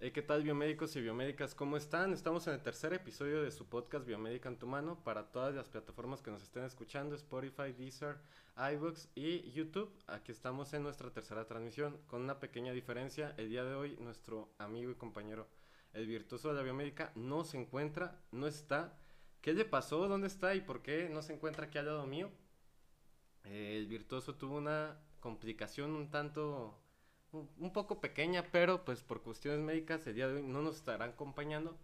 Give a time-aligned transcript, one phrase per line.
[0.00, 1.54] Hey, ¿Qué tal biomédicos y biomédicas?
[1.54, 2.12] ¿Cómo están?
[2.12, 5.68] Estamos en el tercer episodio de su podcast Biomédica en tu mano para todas las
[5.68, 8.18] plataformas que nos estén escuchando, Spotify, Deezer,
[8.56, 9.94] iVoox y YouTube.
[10.08, 13.34] Aquí estamos en nuestra tercera transmisión con una pequeña diferencia.
[13.38, 15.48] El día de hoy nuestro amigo y compañero,
[15.92, 18.98] el virtuoso de la biomédica, no se encuentra, no está.
[19.40, 20.08] ¿Qué le pasó?
[20.08, 20.56] ¿Dónde está?
[20.56, 22.30] ¿Y por qué no se encuentra aquí al lado mío?
[23.44, 26.83] Eh, el virtuoso tuvo una complicación un tanto
[27.34, 31.10] un poco pequeña, pero pues por cuestiones médicas el día de hoy no nos estarán
[31.10, 31.76] acompañando,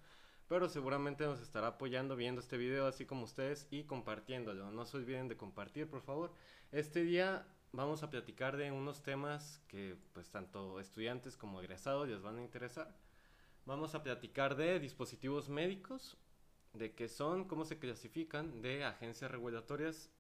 [0.49, 4.71] pero seguramente nos estará apoyando viendo este video así como ustedes y compartiéndolo.
[4.71, 6.33] No se olviden de compartir, por favor.
[6.73, 12.23] Este día vamos a platicar de unos temas que pues tanto estudiantes como egresados les
[12.23, 12.97] van a interesar.
[13.67, 16.17] Vamos a platicar de dispositivos médicos,
[16.73, 20.11] de qué son, cómo se clasifican, de agencias regulatorias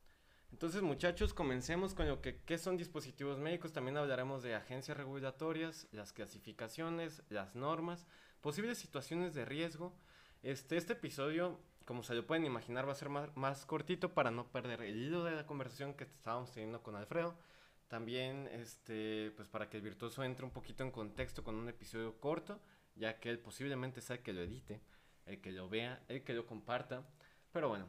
[0.53, 3.73] entonces, muchachos, comencemos con lo que ¿qué son dispositivos médicos.
[3.73, 8.07] También hablaremos de agencias regulatorias, las clasificaciones, las normas,
[8.41, 9.95] posibles situaciones de riesgo.
[10.43, 14.31] Este, este episodio, como se lo pueden imaginar, va a ser más, más cortito para
[14.31, 17.39] no perder el hilo de la conversación que estábamos teniendo con Alfredo.
[17.89, 22.19] También, este, pues para que el virtuoso entre un poquito en contexto con un episodio
[22.21, 22.61] corto,
[22.97, 24.81] ya que él posiblemente sea el que lo edite,
[25.27, 27.05] el que lo vea, el que lo comparta.
[27.53, 27.87] Pero bueno,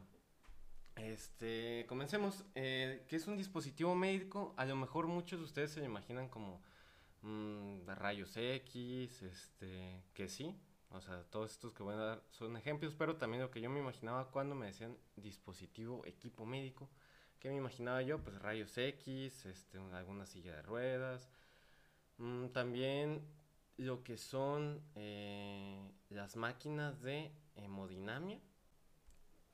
[0.96, 2.44] este, comencemos.
[2.54, 4.54] Eh, ¿Qué es un dispositivo médico?
[4.56, 6.62] A lo mejor muchos de ustedes se lo imaginan como
[7.22, 10.56] mmm, rayos X, este, que sí.
[10.90, 13.70] O sea, todos estos que voy a dar son ejemplos, pero también lo que yo
[13.70, 16.88] me imaginaba cuando me decían dispositivo, equipo médico.
[17.40, 18.18] ¿Qué me imaginaba yo?
[18.22, 21.28] Pues rayos X, este, alguna silla de ruedas.
[22.18, 23.26] Mm, también
[23.78, 28.38] lo que son eh, las máquinas de hemodinamia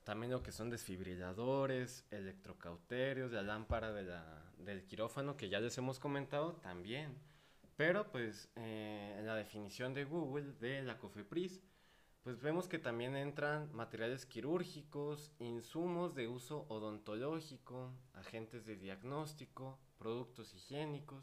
[0.09, 5.77] también lo que son desfibriladores, electrocauterios, la lámpara de la, del quirófano que ya les
[5.77, 7.15] hemos comentado también.
[7.77, 11.61] Pero pues eh, la definición de Google de la COFEPRIS,
[12.23, 20.55] pues vemos que también entran materiales quirúrgicos, insumos de uso odontológico, agentes de diagnóstico, productos
[20.55, 21.23] higiénicos.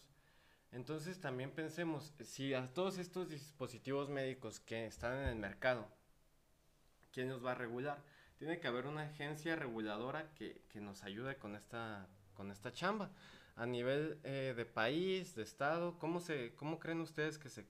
[0.72, 5.88] Entonces también pensemos, si a todos estos dispositivos médicos que están en el mercado,
[7.12, 8.15] ¿quién los va a regular?
[8.46, 13.10] Tiene que haber una agencia reguladora que, que nos ayude con esta, con esta chamba.
[13.56, 17.66] A nivel eh, de país, de estado, ¿cómo, se, ¿cómo creen ustedes que, se,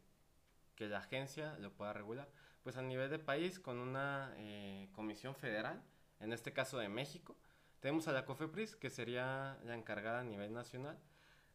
[0.75, 2.29] que la agencia lo pueda regular?
[2.61, 5.81] Pues a nivel de país, con una eh, comisión federal,
[6.19, 7.37] en este caso de México,
[7.79, 10.99] tenemos a la COFEPRIS, que sería la encargada a nivel nacional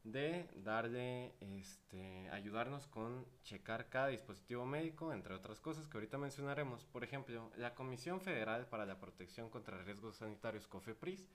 [0.05, 6.85] de darle, este, ayudarnos con checar cada dispositivo médico, entre otras cosas que ahorita mencionaremos.
[6.87, 11.29] Por ejemplo, la Comisión Federal para la Protección contra Riesgos Sanitarios, COFEPRIS,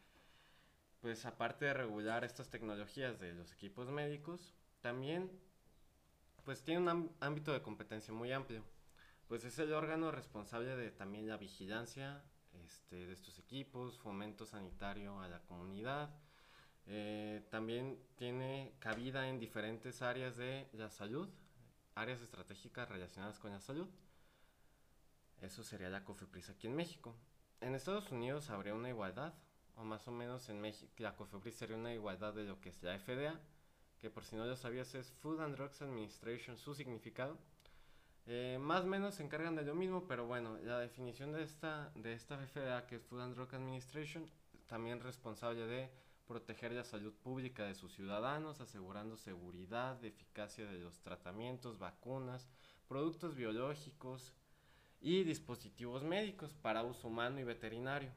[1.02, 5.30] pues aparte de regular estas tecnologías de los equipos médicos, también
[6.44, 8.64] pues tiene un ámbito de competencia muy amplio.
[9.28, 12.24] Pues es el órgano responsable de también la vigilancia
[12.64, 16.10] este, de estos equipos, fomento sanitario a la comunidad,
[16.88, 21.30] eh, también tiene cabida en diferentes áreas de la salud,
[21.96, 23.88] áreas estratégicas relacionadas con la salud.
[25.42, 27.16] Eso sería la COFEPRIS aquí en México.
[27.62, 29.34] En Estados Unidos habría una igualdad,
[29.76, 32.82] o más o menos en México la COFEPRIS sería una igualdad de lo que es
[32.84, 33.40] la FDA,
[34.00, 37.38] que por si no lo sabías es Food and Drugs Administration, su significado.
[38.28, 41.92] Eh, más o menos se encargan de lo mismo, pero bueno, la definición de esta,
[41.96, 44.30] de esta FDA, que es Food and Drug Administration,
[44.68, 45.92] también responsable de
[46.28, 52.48] proteger la salud pública de sus ciudadanos, asegurando seguridad, eficacia de los tratamientos, vacunas,
[52.88, 54.34] productos biológicos
[55.02, 58.12] y dispositivos médicos para uso humano y veterinario.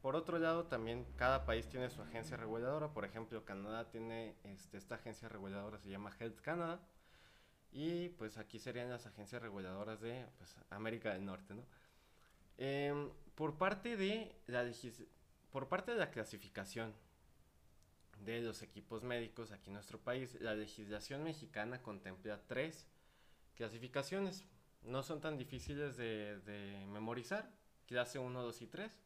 [0.00, 2.92] Por otro lado, también cada país tiene su agencia reguladora.
[2.92, 6.80] Por ejemplo, Canadá tiene este, esta agencia reguladora, se llama Health Canada.
[7.72, 11.54] Y pues aquí serían las agencias reguladoras de pues, América del Norte.
[11.54, 11.64] ¿no?
[12.58, 14.64] Em, por parte de la
[15.56, 16.92] por parte de la clasificación
[18.26, 22.86] de los equipos médicos aquí en nuestro país, la legislación mexicana contempla tres
[23.54, 24.44] clasificaciones.
[24.82, 27.50] No son tan difíciles de, memorizar,
[27.86, 29.00] clase 1, 2 y 3.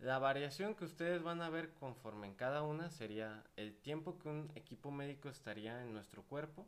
[0.00, 4.30] La variación que ustedes van a ver conforme en cada una sería el tiempo que
[4.30, 6.66] un equipo médico estaría en nuestro cuerpo,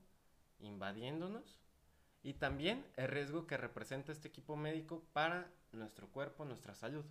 [0.61, 1.59] invadiéndonos,
[2.23, 7.05] y también el riesgo que representa este equipo médico para nuestro cuerpo, nuestra salud.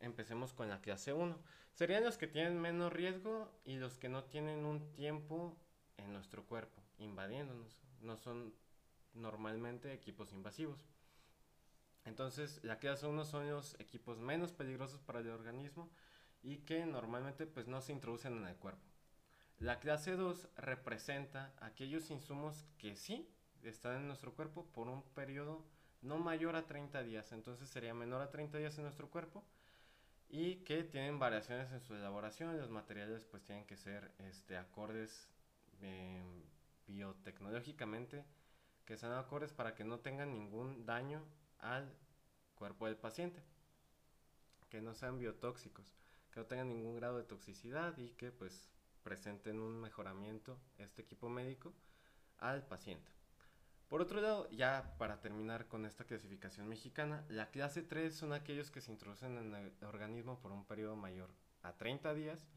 [0.00, 1.38] Empecemos con la clase 1.
[1.72, 5.56] Serían los que tienen menos riesgo y los que no tienen un tiempo
[5.96, 7.78] en nuestro cuerpo, invadiéndonos.
[8.00, 8.54] No son
[9.14, 10.86] normalmente equipos invasivos.
[12.04, 15.90] Entonces, la clase 1 son los equipos menos peligrosos para el organismo
[16.42, 18.86] y que normalmente pues no se introducen en el cuerpo.
[19.58, 23.28] La clase 2 representa aquellos insumos que sí
[23.62, 25.64] están en nuestro cuerpo por un periodo
[26.02, 29.44] no mayor a 30 días, entonces sería menor a 30 días en nuestro cuerpo
[30.28, 35.28] y que tienen variaciones en su elaboración, los materiales pues tienen que ser este, acordes
[35.80, 36.22] eh,
[36.86, 38.24] biotecnológicamente,
[38.84, 41.22] que sean acordes para que no tengan ningún daño
[41.58, 41.92] al
[42.54, 43.42] cuerpo del paciente,
[44.68, 45.94] que no sean biotóxicos,
[46.32, 48.68] que no tengan ningún grado de toxicidad y que pues
[49.02, 51.72] presenten un mejoramiento este equipo médico
[52.38, 53.15] al paciente.
[53.88, 58.70] Por otro lado, ya para terminar con esta clasificación mexicana, la clase 3 son aquellos
[58.70, 61.30] que se introducen en el organismo por un periodo mayor
[61.62, 62.48] a 30 días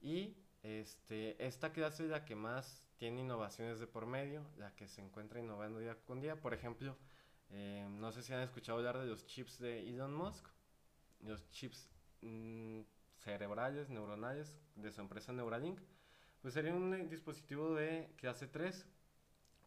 [0.00, 4.88] y este, esta clase es la que más tiene innovaciones de por medio, la que
[4.88, 6.40] se encuentra innovando día con día.
[6.40, 6.96] Por ejemplo,
[7.50, 10.46] eh, no sé si han escuchado hablar de los chips de Elon Musk,
[11.20, 11.90] los chips
[12.22, 12.80] mm,
[13.18, 15.80] cerebrales, neuronales de su empresa Neuralink.
[16.40, 18.86] Pues sería un eh, dispositivo de clase 3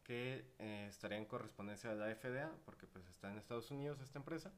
[0.06, 4.20] que eh, estaría en correspondencia a la FDA, porque pues está en Estados Unidos esta
[4.20, 4.54] empresa.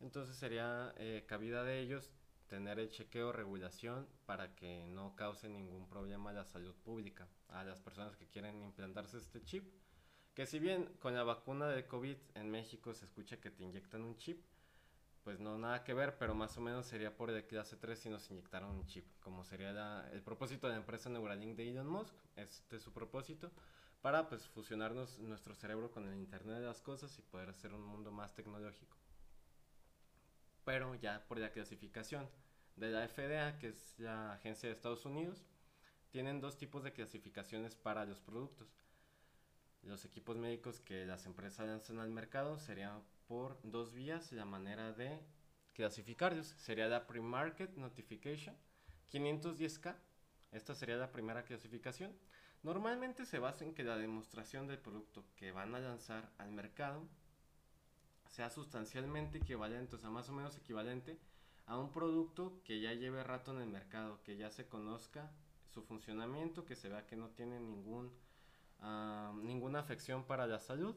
[0.00, 2.10] Entonces sería eh, cabida de ellos
[2.48, 7.62] tener el chequeo regulación para que no cause ningún problema a la salud pública, a
[7.62, 9.70] las personas que quieren implantarse este chip.
[10.34, 14.02] Que si bien con la vacuna de COVID en México se escucha que te inyectan
[14.02, 14.42] un chip,
[15.22, 18.08] pues no nada que ver, pero más o menos sería por de clase 3 si
[18.08, 22.14] nos inyectaron un chip, como sería el propósito de la empresa Neuralink de Elon Musk,
[22.36, 23.52] este es su propósito
[24.00, 27.84] para pues fusionarnos nuestro cerebro con el Internet de las Cosas y poder hacer un
[27.84, 28.96] mundo más tecnológico.
[30.64, 32.28] Pero ya por la clasificación
[32.76, 35.44] de la FDA, que es la agencia de Estados Unidos,
[36.10, 38.68] tienen dos tipos de clasificaciones para los productos.
[39.82, 44.92] Los equipos médicos que las empresas lanzan al mercado serían por dos vías la manera
[44.92, 45.20] de
[45.72, 46.48] clasificarlos.
[46.58, 48.56] Sería la Pre-Market Notification
[49.12, 49.96] 510K.
[50.52, 52.12] Esta sería la primera clasificación.
[52.62, 57.08] Normalmente se basa en que la demostración del producto que van a lanzar al mercado
[58.28, 61.18] sea sustancialmente equivalente, o sea, más o menos equivalente
[61.66, 65.30] a un producto que ya lleve rato en el mercado, que ya se conozca
[65.68, 68.12] su funcionamiento, que se vea que no tiene ningún,
[68.80, 70.94] ah, ninguna afección para la salud,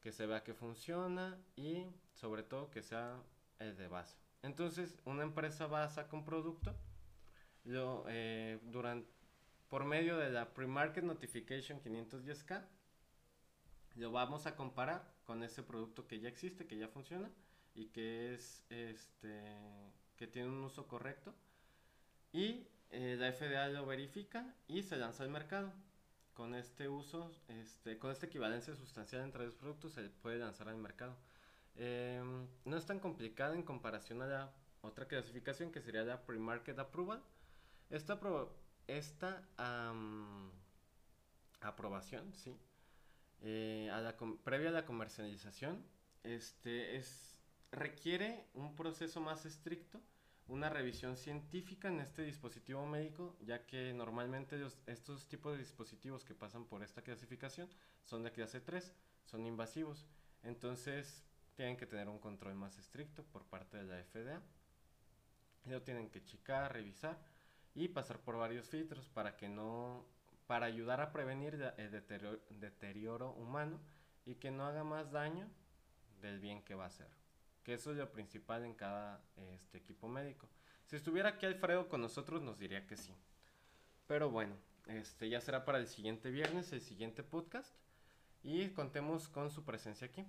[0.00, 3.20] que se vea que funciona y sobre todo que sea
[3.58, 4.16] el de base.
[4.42, 6.74] Entonces, una empresa va a sacar un producto,
[7.64, 9.17] lo, eh, durante
[9.68, 12.64] por medio de la Pre-Market Notification 510K.
[13.96, 17.30] Lo vamos a comparar con ese producto que ya existe, que ya funciona
[17.74, 19.44] y que es este
[20.16, 21.34] que tiene un uso correcto.
[22.32, 25.72] Y eh, la FDA lo verifica y se lanza al mercado.
[26.34, 30.76] Con este uso, este, con esta equivalencia sustancial entre los productos, se puede lanzar al
[30.76, 31.16] mercado.
[31.74, 36.78] Em, no es tan complicado en comparación a la otra clasificación que sería la Pre-Market
[36.78, 37.22] Approval.
[37.90, 38.20] Esta
[38.88, 39.46] esta
[41.60, 42.56] aprobación, sí,
[43.42, 45.84] eh, a la previa a la comercialización,
[46.24, 47.38] este es
[47.70, 50.00] requiere un proceso más estricto,
[50.48, 56.34] una revisión científica en este dispositivo médico, ya que normalmente estos tipos de dispositivos que
[56.34, 57.68] pasan por esta clasificación
[58.04, 58.92] son de clase 3,
[59.26, 60.06] son invasivos,
[60.42, 61.22] entonces
[61.54, 64.40] tienen que tener un control más estricto por parte de la FDA.
[65.66, 67.18] Lo tienen que checar, revisar
[67.78, 70.04] y pasar por varios filtros para que no
[70.48, 71.90] para ayudar a prevenir el
[72.60, 73.78] deterioro, humano
[74.24, 75.46] y que no haga más daño
[76.20, 77.08] del bien que va a hacer.
[77.62, 79.22] Que eso es lo principal en cada
[79.54, 80.48] este, equipo médico.
[80.86, 83.14] Si estuviera aquí Alfredo con nosotros nos diría que sí.
[84.06, 87.74] Pero bueno, este ya será para el siguiente viernes, el siguiente podcast.
[88.42, 90.24] Y contemos con su presencia aquí.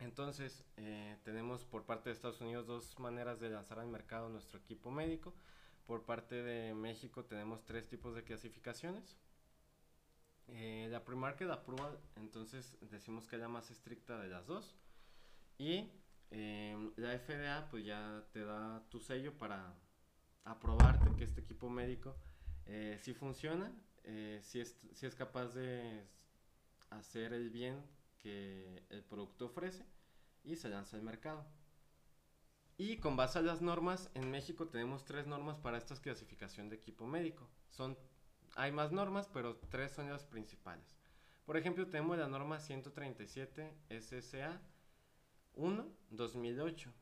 [0.00, 4.58] Entonces, eh, tenemos por parte de Estados Unidos dos maneras de lanzar al mercado nuestro
[4.58, 5.32] equipo médico.
[5.88, 9.16] Por parte de México tenemos tres tipos de clasificaciones.
[10.48, 14.76] Eh, la pre-market approval, entonces decimos que es la más estricta de las dos.
[15.56, 15.90] Y
[16.30, 19.74] em, la FDA pues ya te da tu sello para
[20.44, 22.14] aprobarte que este equipo médico
[22.66, 23.72] eh, sí funciona,
[24.04, 26.06] eh, si, es, si es capaz de
[26.90, 27.82] hacer el bien
[28.18, 29.86] que el producto ofrece
[30.44, 31.46] y se lanza al mercado.
[32.80, 36.76] Y con base a las normas, en México tenemos tres normas para esta clasificación de
[36.76, 37.50] equipo médico.
[37.70, 37.98] Son,
[38.54, 40.96] hay más normas, pero tres son las principales.
[41.44, 44.60] Por ejemplo, tenemos la norma 137 SSA
[45.54, 46.92] 1 2008.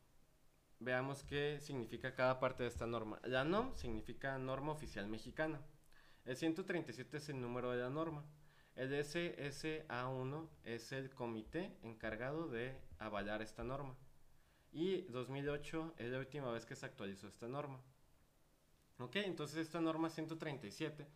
[0.80, 3.21] Veamos qué significa cada parte de esta norma.
[3.25, 5.61] La NOM significa norma oficial mexicana.
[6.25, 8.25] El 137 es el número de la norma.
[8.76, 13.95] El SSA1 es el comité encargado de avalar esta norma
[14.73, 17.80] y 2008 es la última vez que se actualizó esta norma.
[18.99, 21.06] Ok, entonces esta norma 137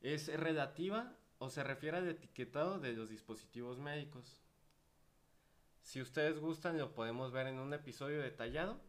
[0.00, 4.40] es relativa o se refiere al etiquetado de los dispositivos médicos.
[5.82, 8.80] Si ustedes gustan, lo podemos ver en un episodio detallado.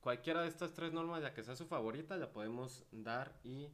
[0.00, 3.68] Cualquiera de estas tres normas, la que sea su favorita, la podemos dar y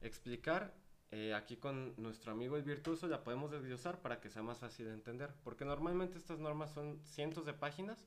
[0.00, 0.74] explicar.
[1.10, 4.86] Eh, aquí con nuestro amigo el virtuoso la podemos desglosar para que sea más fácil
[4.86, 5.32] de entender.
[5.44, 8.04] Porque normalmente estas normas son cientos de páginas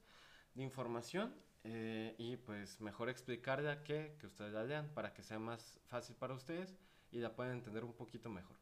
[0.63, 1.33] información
[1.63, 6.15] eh, y pues mejor explicarla que que ustedes la lean para que sea más fácil
[6.15, 6.75] para ustedes
[7.11, 8.57] y la puedan entender un poquito mejor.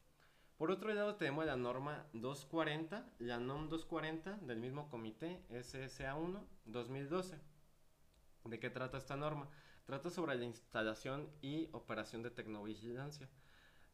[0.57, 7.37] Por otro lado tenemos la norma 240, la NOM 240 del mismo comité SSA1 2012.
[8.45, 9.49] ¿De qué trata esta norma?
[9.85, 13.27] Trata sobre la instalación y operación de tecnovigilancia.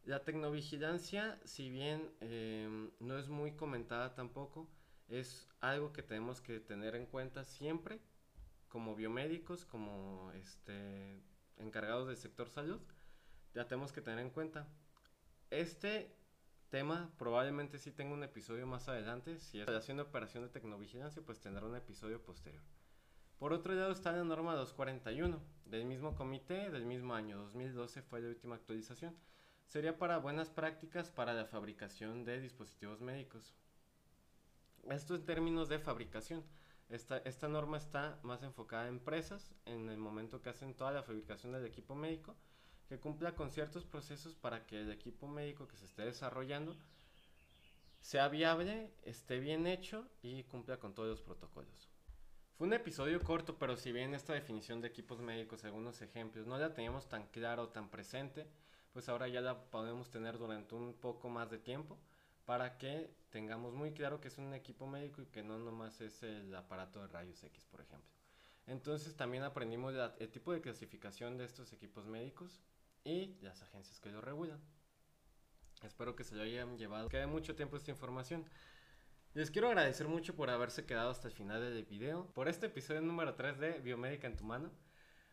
[0.03, 4.69] La tecnovigilancia, si bien em, no es muy comentada tampoco,
[5.11, 7.99] es algo que tenemos que tener en cuenta siempre
[8.69, 11.21] como biomédicos, como este,
[11.57, 12.81] encargados del sector salud,
[13.53, 14.67] ya tenemos que tener en cuenta.
[15.49, 16.15] Este
[16.69, 19.37] tema probablemente sí tenga un episodio más adelante.
[19.39, 22.63] Si es haciendo operación de tecnovigilancia, pues tendrá un episodio posterior.
[23.37, 28.21] Por otro lado está la norma 241, del mismo comité, del mismo año, 2012 fue
[28.21, 29.17] la última actualización.
[29.65, 33.55] Sería para buenas prácticas para la fabricación de dispositivos médicos.
[34.89, 36.43] Esto en términos de fabricación.
[36.89, 41.03] Esta, esta norma está más enfocada a empresas en el momento que hacen toda la
[41.03, 42.35] fabricación del equipo médico
[42.89, 46.75] que cumpla con ciertos procesos para que el equipo médico que se esté desarrollando
[48.01, 51.89] sea viable, esté bien hecho y cumpla con todos los protocolos.
[52.57, 56.57] Fue un episodio corto, pero si bien esta definición de equipos médicos, algunos ejemplos, no
[56.57, 58.45] la teníamos tan claro, tan presente,
[58.91, 61.97] pues ahora ya la podemos tener durante un poco más de tiempo
[62.45, 66.23] para que tengamos muy claro que es un equipo médico y que no nomás es
[66.23, 68.09] el aparato de rayos X, por ejemplo.
[68.67, 72.61] Entonces también aprendimos el tipo de clasificación de estos equipos médicos
[73.03, 74.59] y las agencias que lo regulan.
[75.83, 77.09] Espero que se lo hayan llevado.
[77.09, 78.45] Queda mucho tiempo esta información.
[79.33, 83.01] Les quiero agradecer mucho por haberse quedado hasta el final del video, por este episodio
[83.01, 84.69] número 3 de Biomédica en tu mano.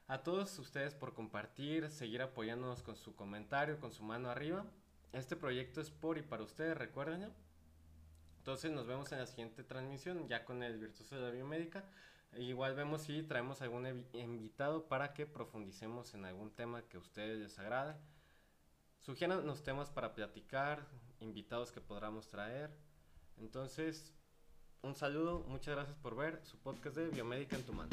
[0.07, 4.65] A todos ustedes por compartir, seguir apoyándonos con su comentario, con su mano arriba.
[5.13, 7.33] Este proyecto es por y para ustedes, recuerden.
[8.39, 11.85] Entonces nos vemos en la siguiente transmisión, ya con el Virtuoso de la Biomédica.
[12.37, 17.39] Igual vemos si traemos algún invitado para que profundicemos en algún tema que a ustedes
[17.39, 17.97] les agrade.
[18.99, 20.87] Sugieran los temas para platicar,
[21.21, 22.71] invitados que podamos traer.
[23.39, 24.13] Entonces,
[24.83, 27.91] un saludo, muchas gracias por ver su podcast de Biomédica en tu mano.